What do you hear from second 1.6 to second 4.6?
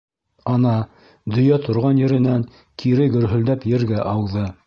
торған еренән кире гөрһөлдәп ергә ауҙы.